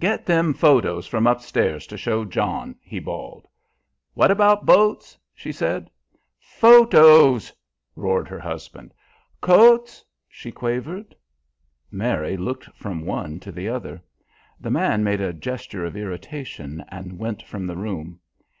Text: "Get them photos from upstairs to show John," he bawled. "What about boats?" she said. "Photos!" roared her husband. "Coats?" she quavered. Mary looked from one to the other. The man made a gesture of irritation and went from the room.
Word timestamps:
"Get 0.00 0.26
them 0.26 0.52
photos 0.52 1.06
from 1.06 1.28
upstairs 1.28 1.86
to 1.86 1.96
show 1.96 2.24
John," 2.24 2.74
he 2.82 2.98
bawled. 2.98 3.46
"What 4.14 4.32
about 4.32 4.66
boats?" 4.66 5.16
she 5.32 5.52
said. 5.52 5.88
"Photos!" 6.40 7.52
roared 7.94 8.26
her 8.26 8.40
husband. 8.40 8.92
"Coats?" 9.40 10.04
she 10.28 10.50
quavered. 10.50 11.14
Mary 11.88 12.36
looked 12.36 12.64
from 12.74 13.06
one 13.06 13.38
to 13.38 13.52
the 13.52 13.68
other. 13.68 14.02
The 14.58 14.72
man 14.72 15.04
made 15.04 15.20
a 15.20 15.32
gesture 15.32 15.84
of 15.84 15.96
irritation 15.96 16.84
and 16.88 17.16
went 17.20 17.44
from 17.44 17.64
the 17.68 17.76
room. 17.76 18.18